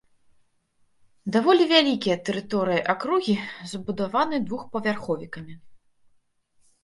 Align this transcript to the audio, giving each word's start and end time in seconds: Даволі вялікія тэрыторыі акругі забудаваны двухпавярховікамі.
Даволі 1.33 1.63
вялікія 1.73 2.15
тэрыторыі 2.29 2.79
акругі 2.95 3.35
забудаваны 3.73 4.37
двухпавярховікамі. 4.49 5.55